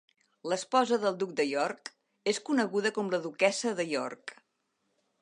[0.51, 1.93] L'esposa del Duc de York
[2.33, 4.39] és coneguda com la Duquessa de York.